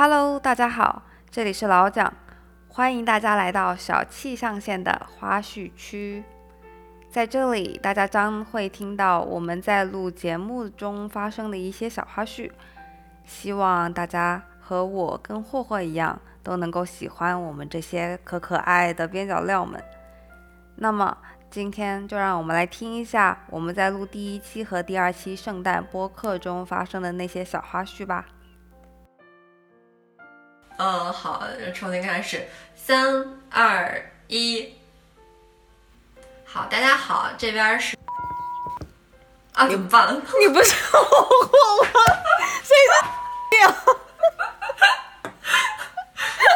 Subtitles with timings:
[0.00, 2.12] Hello，大家好，这里是老蒋，
[2.68, 6.22] 欢迎大家来到小气象线的花絮区。
[7.10, 12.48] 在这里，大家将会听到我们在录节目中发生的一些小花絮。
[13.24, 19.82] 希望大家和我跟霍霍一样，都能够喜欢我们这些可可爱的边角料们。
[20.76, 21.18] 那么，
[21.50, 28.24] 今天就让我们来听一下我们在录第一期和第二期圣诞播客中发生的那些小花絮吧。
[30.78, 31.42] 嗯，好，
[31.74, 32.46] 重新开始，
[32.76, 34.72] 三二一，
[36.44, 37.96] 好，大家好，这边是
[39.54, 40.14] 啊，怎么办？
[40.40, 41.90] 你不是霍霍吗？
[42.62, 43.74] 谁是呀？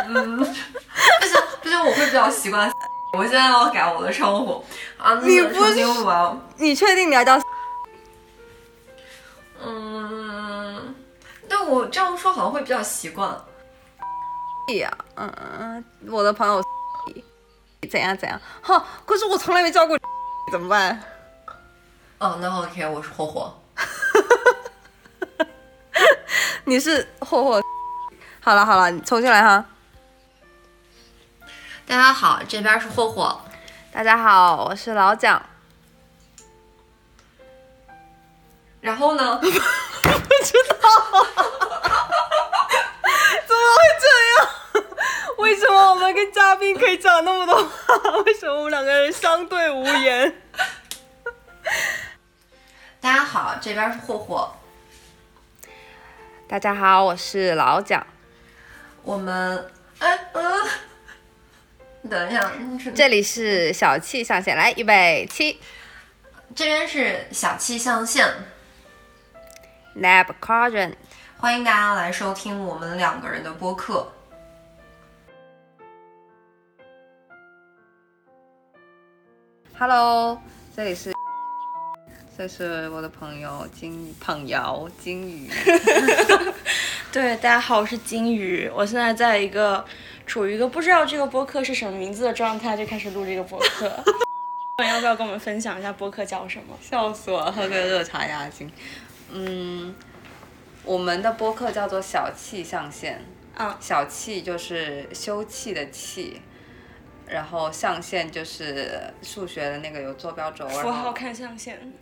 [0.06, 0.54] 嗯，不行
[1.60, 2.70] 不行，我会比较习惯。
[3.18, 4.64] 我现在要改我的称呼
[4.98, 6.41] 啊，那个你不是重新录完。
[6.58, 7.41] 你确定你要叫？
[9.60, 10.94] 嗯，
[11.48, 13.36] 但我这样说好像会比较习惯。
[14.78, 16.62] 呀，嗯嗯，我的朋友
[17.91, 18.41] 怎样怎样？
[18.62, 19.98] 哈，可是我从来没叫过，
[20.50, 21.02] 怎么办？
[22.19, 23.52] 哦，那 OK，我是霍霍。
[26.64, 27.60] 你是霍霍。
[28.41, 29.64] 好了好了，你重新来哈。
[31.86, 33.41] 大家好，这边是霍霍。
[33.92, 35.41] 大家好，我是老蒋。
[38.80, 39.36] 然后呢？
[39.42, 39.64] 不知道，
[43.47, 44.32] 怎么会这样？
[45.42, 48.16] 为什么我们跟嘉宾可以讲那么多话？
[48.24, 50.40] 为什么我们两个人相对无言？
[53.00, 54.54] 大家好，这边是霍霍。
[56.46, 58.06] 大家好，我是老蒋。
[59.02, 62.52] 我们，哎，嗯，等一下，
[62.94, 65.60] 这里是小气象限，来预备起
[66.54, 68.32] 这边是小气象限
[69.96, 70.94] ，Lab Quadrant。
[71.36, 74.12] 欢迎大家来收听我们两个人的播客。
[79.78, 80.41] Hello，
[80.77, 81.12] 这里是，
[82.37, 85.50] 这是我的朋友金朋友金鱼。
[87.10, 89.84] 对，大家好，我是金鱼，我现在在一个
[90.27, 93.87] 处于一个不知道这个播客是什么名字的状态，就开始录这个播客。
[94.84, 96.77] 要不要跟我们分享一下播客叫什么？
[96.81, 98.71] 笑死我了，喝个热茶压惊。
[99.32, 99.94] 嗯，
[100.84, 103.16] 我们的播客叫做小气象限，
[103.56, 106.41] 啊，小气就是休憩的气，
[107.32, 111.78] 然后象限就是数学的那个有坐标轴，符号看象限。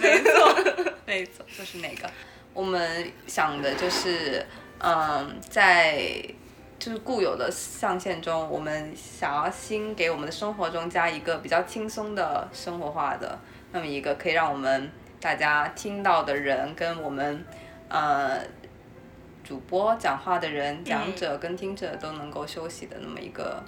[0.00, 0.56] 没错，
[1.04, 2.10] 没错， 就是那个。
[2.54, 4.44] 我们想的就是，
[4.78, 6.22] 嗯，在
[6.78, 13.38] 就是固有的象限中，我们想要新给我们的生活中加一个比较轻松的生活化的
[13.72, 14.90] 那么一个可以让我们
[15.20, 17.44] 大家听到的人跟我们
[17.88, 18.40] 呃
[19.44, 23.62] 主播讲话的人、讲者跟听者都能够休息的那么一个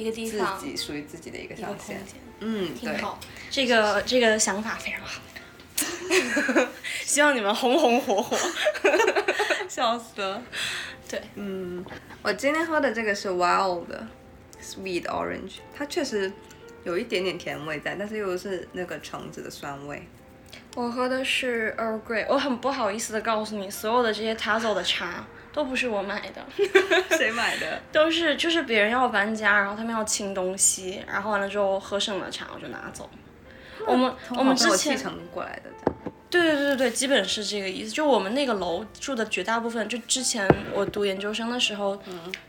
[0.00, 1.86] 一个地方自，己属于自己的一个一个空。
[1.86, 2.00] 间，
[2.40, 2.92] 嗯，对。
[2.92, 3.18] 挺好。
[3.50, 5.20] 这个这个想法非常好。
[7.02, 8.36] 希望你们红红火火。
[9.68, 10.42] 笑死了。
[11.08, 11.84] 对，嗯，
[12.22, 14.06] 我今天喝的这个是 Wild 的
[14.62, 16.30] Sweet Orange，它确实
[16.84, 20.06] 有一点点甜味在，但是又是那个橙子的酸味。
[20.74, 25.26] 我喝的是 Earl Grey，我很不好意思的告诉你，所有的这些 Tazo 的茶
[25.58, 26.40] 都不是我买的。
[27.18, 27.80] 谁买的？
[27.90, 33.10] 都是就是别人要搬家，然后他们要清东西，然后完了之后喝剩了茶我就拿走。
[33.84, 34.96] 我们我们之前
[35.32, 36.07] 过来的，这样。
[36.30, 37.90] 对对对对对，基本是这个意思。
[37.90, 41.98] 就我们那个楼住的绝大部分，就之前我读研究生的时候、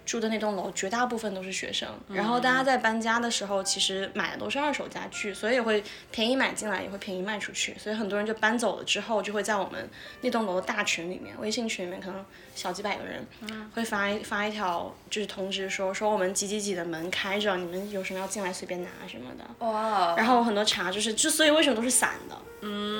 [0.06, 1.88] 住的那栋楼，绝大部分都是学生。
[2.09, 7.75] 然后大家在搬家的时候，其实买的都是二手家具，所以也会便宜买进来，也会便宜卖出去。
[7.78, 9.90] 所以很多人就搬走了之后，就会在我们
[10.22, 12.25] 那栋楼的大群里面，微信群里面可能
[12.56, 13.25] 小几百个人，
[13.73, 19.66] 会发一发一条就是通知说说我们几几几的门开着，你们有什么要进来随便拿什么的。
[19.66, 20.16] 哇。
[20.17, 22.99] 然后很多茶就是，之所以为什么都是散的，嗯，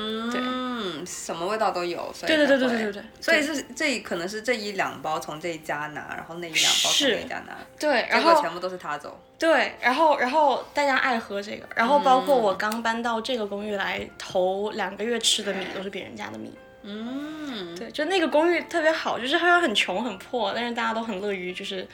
[1.06, 9.20] 什么味道都有，所以对对对对对对对所以是这一可能是这一两包从这一家拿，然后那一两包从是那一家拿，对，然后全部都是他走。
[9.38, 16.54] 对，然后然后大家爱喝这个，然后包括我刚搬到这个公寓来，头两个月吃的米都是别人家的米。
[16.84, 21.88] 嗯，对，就那个公寓特别好，就是它很穷很破，但是大家都很乐于就是，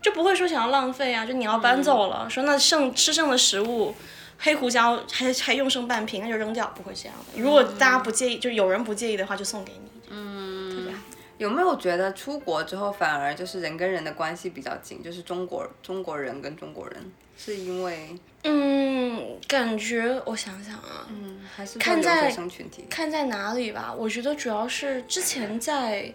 [0.00, 3.94] 就不会说想要浪费啊，就你要搬走了，说那剩吃剩的食物。
[4.38, 7.40] 黑胡椒还还用剩半瓶，那就扔掉，不会这样的。
[7.40, 9.90] 如果大家不介意，就有人不介意的话，就送给你。
[10.10, 10.98] 嗯，特别好。
[11.38, 15.02] 有没有觉得出国之后反而就是人跟人的关系比较近？
[15.02, 22.84] 就是中国中国人跟中国人，是因为嗯，感觉我想想啊，嗯还是看在学生群体？
[22.88, 26.14] 看在哪里吧，我觉得主要是之前在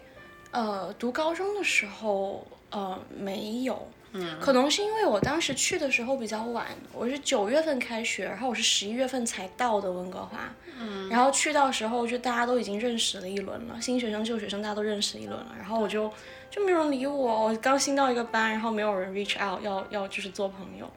[0.50, 3.86] 呃，读高中的时候，呃，没有。
[4.12, 10.38] 嗯，可能是因为我当时去的时候比较晚，我是九月份开学，然后我是十一月份才到的温哥华。
[10.80, 16.10] 嗯，然后去到时候就大家都已经认识了一轮了，新学生旧学生大家都认识一轮了，然后我就
[16.50, 20.90] 就没有人理我，我刚新到一个班，然后没有人 reach out 要要就是做朋友。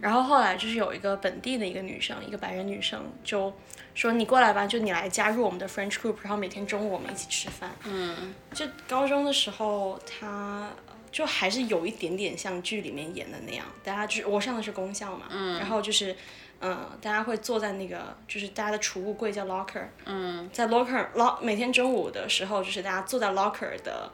[0.00, 3.52] 然后后来就是有一个本地的一个女生，一个白人女生就。
[3.94, 7.70] 说你过来吧，就你来加入我们的 French group，然后每天中午我们一起吃饭。
[7.86, 10.68] 嗯，就高中的时候，他
[11.12, 16.14] 就还是有一点点像剧里面演的那样，大家就是我上的是公校嘛，嗯，然后就是，
[16.60, 24.10] 嗯，大家会坐在那个就是大家的储物柜叫 locker，嗯，在 locker lock 每天中午的时候，就是大家坐在 locker 的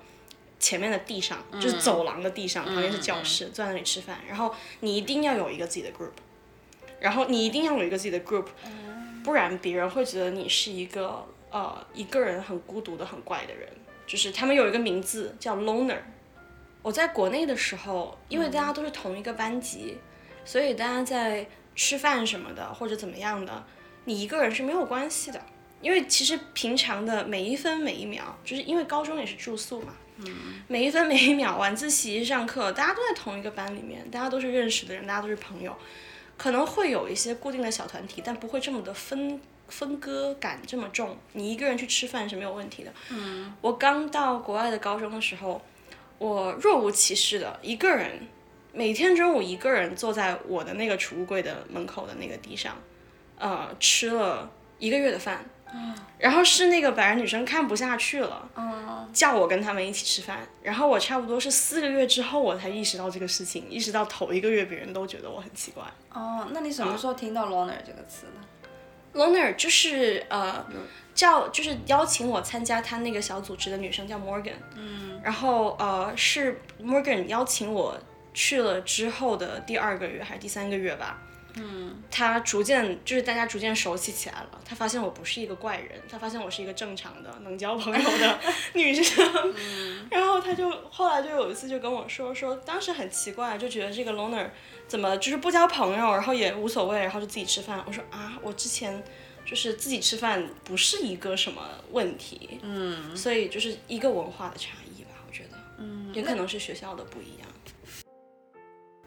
[0.58, 6.12] 前面的地上，就是走廊的地上，旁边是教室，坐在那里吃饭，然后你一定要有一个自己的 group，
[7.00, 8.46] 然后你一定要有一个自己的 group。
[9.24, 13.68] 不然别人会觉得你是一个呃一个人很孤独的很怪的人，
[14.04, 15.98] 就是他们有一个名字叫 loner。
[16.82, 19.96] 我在国内的时候，因为大家都是同一个班级，
[20.44, 23.64] 所以大家在吃饭什么的或者怎么样的，
[24.05, 25.40] 你一个人是没有关系的。
[25.81, 29.93] 因为其实平常的每一分每一秒，就是因为高中也是住宿嘛，
[30.69, 35.76] 每一分每一秒晚自习上课，大家都在同一个班里面，大家都是认识的人，大家都是朋友。
[36.37, 41.17] 可能会有一些固定的小团体，但不会这么的分分割感这么重。
[41.32, 42.93] 你一个人去吃饭是没有问题的。
[43.11, 45.61] 嗯，我刚到国外的高中的时候，
[46.22, 48.28] 我若无其事的一个人，
[48.72, 52.76] 每天中午一个人坐在我的那个储物柜的门口的那个地上，
[53.38, 54.48] 呃，吃了
[54.78, 55.44] 一个月的饭。
[56.19, 58.48] 然后是那个白人女生看不下去了，
[59.12, 60.46] 叫我跟他们一起吃饭。
[60.62, 65.82] 然后我差不多是四个月之后我才意识到这个事情，意识到头一个月别人都觉得我很奇怪。
[66.12, 68.44] 哦，那你什么时候听到 loner 这个词呢
[69.14, 70.64] ？loner 就是呃
[71.14, 74.54] 叫就是邀请我参加他那个小组织的女生叫 Morgan。
[74.76, 75.20] 嗯。
[75.22, 77.96] 然后呃是 Morgan 邀请我
[78.34, 81.18] 去了之后的第二个月还是第三个月吧。
[81.54, 84.48] 嗯，他逐渐就是大家逐渐熟悉起来了。
[84.64, 88.38] 他发现我不是一个怪人，他发现我是一个正常的能交朋友的
[88.72, 89.54] 女生。
[90.10, 94.48] 然后他就后来就有一次就跟我说说，当时很奇怪，就觉得这个 loner
[94.88, 97.84] 怎么就是不交朋友，然后也无所谓，然后就自己吃饭。
[97.86, 99.04] 我说啊，我之前
[99.44, 102.60] 就是自己吃饭不是一个什么问题。
[102.62, 107.48] 嗯，所以就是一个文化的差异吧，我觉得，嗯，也可能是学校的不一样。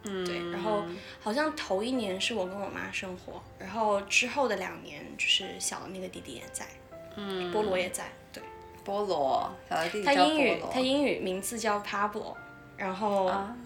[0.07, 0.83] 嗯对，然后
[1.19, 6.63] 好像头一年是我跟我妈生活，然后之后的两年就是小的那个弟弟也在，
[7.15, 8.43] 嗯，菠萝也在，对，
[8.85, 12.35] 菠萝，小的弟弟他英语他英语名字叫 Pablo，
[12.77, 13.57] 然后啊，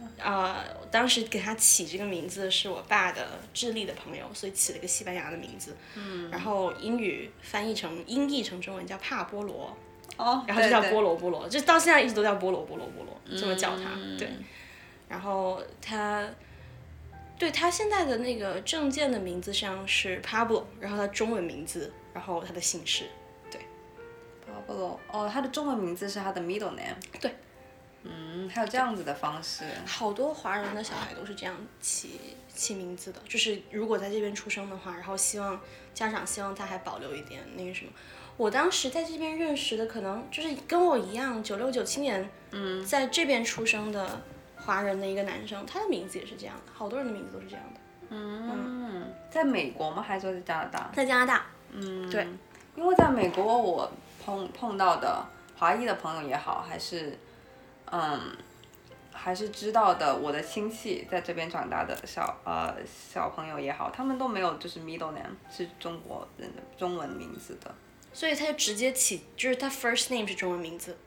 [0.91, 9.75] 当时给他起这个名字是我爸的智利的朋友，所以起了一个西班牙的名字，嗯，然后英语翻译成音译成中文叫帕波罗，
[10.17, 14.29] 哦，然后就叫波罗波罗，就到现在一直都叫菠萝菠萝菠萝，这么叫他，对。
[15.07, 16.23] 然后他，
[17.35, 23.05] 对他现在的那个证件的名字上是 Pablo，然后他中文名字，然后他的姓氏，
[23.49, 23.59] 对
[24.45, 27.33] ，Pablo，哦，他的中文名字是他的 middle name，对，
[28.03, 35.59] 嗯，还有这样子的方式，好多华人的小孩都是这样起起名字的，就是如果在这边出生的话，然后希望
[35.93, 37.91] 家长希望他还保留一点那个什么，
[38.37, 44.21] 我当时在这边认识的可能就是跟我一样九六九七年，嗯，在这边出生的。
[44.61, 47.79] 华人的一个男生，他的名字也是这样的，好多人的名字都是这样的。
[48.09, 50.03] 嗯，在美国吗？
[50.05, 50.91] 还是说在加拿大？
[50.93, 51.45] 在加拿大。
[51.71, 52.27] 嗯，对，
[52.75, 53.89] 因为在美国，我
[54.23, 55.25] 碰碰到的
[55.57, 57.17] 华裔的朋友也好，还是
[57.91, 58.37] 嗯，
[59.11, 67.73] 还是知道的，我的亲戚在这边长大的小呃小朋友也好，他们都没有就是 middle name 是中国人的中文名字的，
[68.13, 70.97] 所以他就直接起，就是他 first name 是中文名字。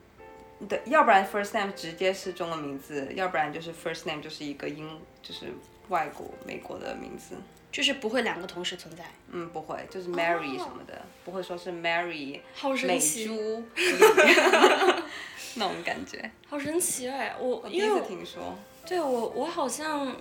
[0.69, 5.47] 对，要不然 first name 直接是中文名字，要不然就是 first name 就是一个英，就是
[5.89, 7.35] 外国美国的名字，
[7.73, 9.03] 就是不会两个同时存在。
[9.31, 12.39] 嗯，不会，就是 Mary 什么的，不会说是 Mary
[12.87, 13.65] 美珠
[15.57, 16.31] 那种感觉。
[16.49, 18.57] 好神奇哎，我第一次听说。
[18.87, 20.15] 对我，我好像。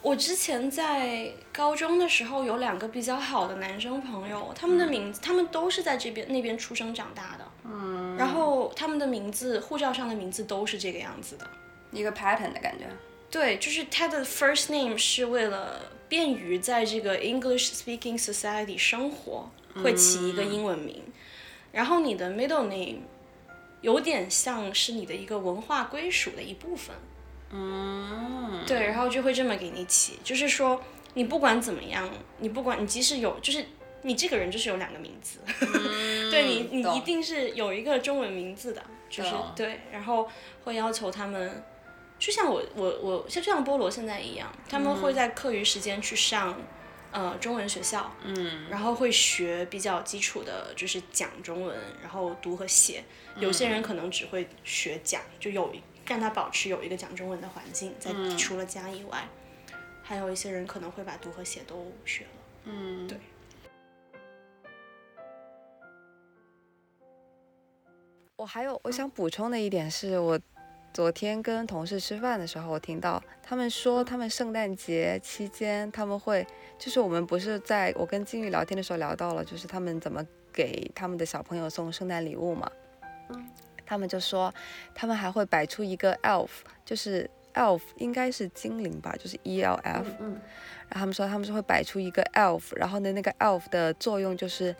[0.00, 11.44] 我之前在高中的时候有两个比较好的男生朋友，他们的名字，他们都是在这边那边出生长大的，嗯，然后他们的名字，护照上的名字都是这个样子的，
[11.90, 12.84] 一个 pattern 的感觉。
[13.28, 21.02] 对，就是他的 first name 是为了便于在这个 English speaking society 生活，会起一个英文名，
[21.72, 23.00] 然后你的 middle name
[23.80, 26.96] 有点像是你的一个文化归属的一部分。
[27.50, 30.82] 嗯，对，然后就会这么给你起，就是说
[31.14, 33.64] 你不管怎么样，你不管你即使有，就是
[34.02, 35.38] 你这个人就是有两个名字，
[36.30, 40.28] 对你你一定是有一个中文名字的，就是对，然后
[40.64, 41.62] 会要求他们，
[42.18, 46.58] 就像我我我像就像菠萝现在一样，他们会在课余时间去上。
[47.10, 53.02] 呃，中文学校，嗯，然后会学比较基础的，就是讲中文，然后读和写。
[53.38, 55.72] 有些人可能只会学讲，就有
[56.06, 59.26] 让他保持有一个讲中文的环境，在除了家以外，
[60.02, 62.30] 还有一些人可能会把读和写都学了。
[62.64, 63.18] 嗯，对。
[68.36, 70.38] 我还有我想补充的一点是，我。
[70.92, 76.44] 昨天跟同事吃饭的时候，我听到他们说，他们圣诞节期间他们会，
[76.76, 82.70] 就是我们不是在我跟金宇聊天的时候聊到了，就是他们怎么给他们的小朋友送圣诞礼物嘛。
[83.28, 83.48] 嗯。
[83.86, 84.52] 他们就说，
[84.94, 86.48] 他们还会摆出一个 elf，
[86.84, 90.06] 就是 elf 应该是精灵吧，就是 E L F。
[90.18, 90.32] 嗯。
[90.88, 94.74] 然后他们说，他们是会摆出一个 elf，然后呢，那个 elf 的作用就是。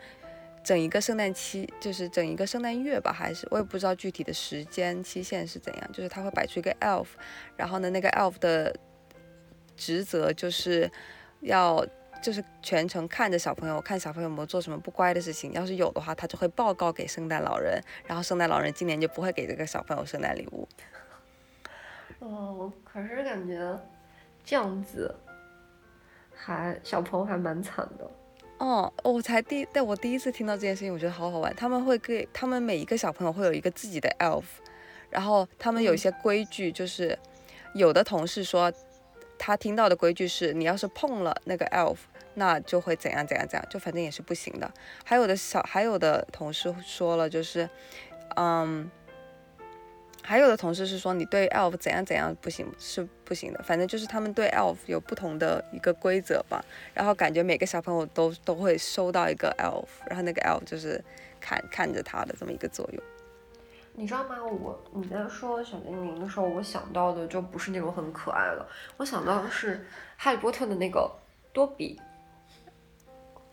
[0.69, 5.91] 整一个圣诞期就是整一个圣诞月吧，还是我也不知道具体的时间期限是怎样。
[5.91, 7.07] 就是他会摆出一个 elf，
[7.57, 8.71] 然后呢，那个 elf 的
[9.75, 10.87] 职责就是
[11.39, 11.83] 要
[12.21, 15.51] 就是全程看着小朋友，看小朋友有没有做什么不乖的事情。
[15.53, 20.69] 要是有的话，他就会报告给圣诞老人，然后圣诞老人今年就不会给这个小朋友圣诞礼物。
[22.19, 23.75] 哦，可是感觉
[24.43, 25.15] 这样子
[26.35, 28.07] 还小朋友还蛮惨的。
[28.59, 31.55] 哦，我才第，但我第一次听到这件事情，我觉得好好玩。
[31.55, 34.43] 他们会给他们每一个小朋友会有一个自己的 elf，
[35.09, 37.17] 然后他们有一些规矩，就是
[37.73, 38.71] 有的同事说
[39.37, 41.97] 他听到的规矩是，你要是碰了那个 elf，
[42.33, 44.69] 那就会怎样怎样怎样，就反正也是不行的。
[45.05, 47.69] 还有的小，还有的同事说了，就是，
[48.35, 48.91] 嗯。
[50.29, 56.63] 还有的同事是说你对 elf 怎样怎样不行是不行的，反正就是他们对 elf 有不同的一个规则吧。
[56.93, 61.03] 然后感觉每个小朋友都都会收到一个 elf，然后那个 elf 就是
[61.41, 63.03] 看看着他的这么一个作用。
[63.93, 64.35] 你知道吗？
[64.45, 68.63] 我你在说小精灵的时候，我想到的就不是那种很可爱的，
[68.97, 69.83] 我想到的是
[70.15, 71.11] 哈利波特的那个
[71.51, 71.99] 多比。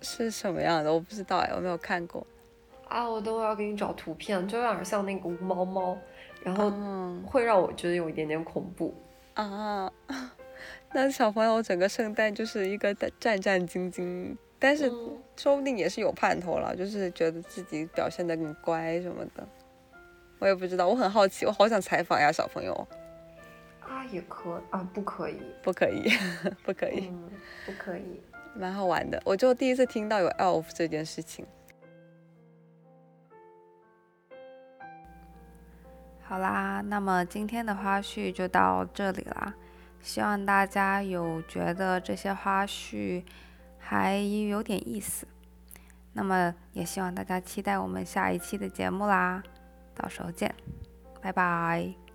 [0.02, 0.92] 是什么样的？
[0.92, 2.26] 我不知道哎，我没有看过。
[2.86, 5.96] 啊，我等会要给你找图片，就有点像那个无毛猫。
[6.42, 6.72] 然后
[7.26, 8.94] 会让我觉得有一点点恐怖
[9.34, 9.92] 啊！
[10.92, 14.90] 那小朋友整个圣诞就是一个战战兢兢，但是
[15.36, 19.46] 说不定也是有盼头了，就是觉得自己表现的很乖什么的。
[20.38, 22.72] 我也不知道，我很好奇，我好想采访呀，小朋友。
[23.80, 26.10] 啊，也可啊，不可以，不可以，
[26.64, 27.12] 不可以，
[27.66, 28.20] 不可以，
[28.54, 29.20] 蛮好玩的。
[29.24, 31.44] 我就第一次听到有 elf 这件事情。
[36.28, 39.54] 好啦，那么今天的花絮就到这里啦。
[40.02, 43.22] 希望大家有觉得这些花絮
[43.78, 45.26] 还有点意思。
[46.12, 49.42] 那么也希望大家期待我们下一期的节目啦。
[49.94, 50.52] 到时候见，
[51.22, 52.05] 拜拜。